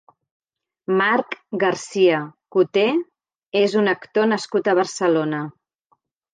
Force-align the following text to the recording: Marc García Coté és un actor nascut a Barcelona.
Marc 1.01 1.35
García 1.63 2.23
Coté 2.57 2.87
és 3.63 3.79
un 3.85 3.95
actor 3.95 4.29
nascut 4.35 4.73
a 4.75 4.79
Barcelona. 4.83 5.47